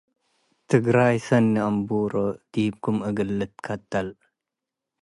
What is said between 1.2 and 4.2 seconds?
ሰኒ አምብሮ- ዲብኩም እግል ልትከተል